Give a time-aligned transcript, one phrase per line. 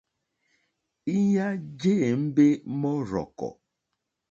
[1.17, 1.47] Íɲá
[1.79, 2.45] jé ěmbé
[2.79, 3.49] mɔ́rzɔ̀kɔ̀.